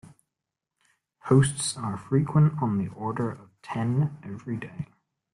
[1.23, 4.87] Posts are frequent- on the order of ten every day.